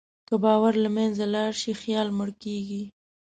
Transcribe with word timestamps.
که 0.27 0.35
باور 0.43 0.73
له 0.83 0.89
منځه 0.97 1.23
لاړ 1.35 1.51
شي، 1.61 1.73
خیال 1.81 2.07
مړ 2.17 2.29
کېږي. 2.43 2.83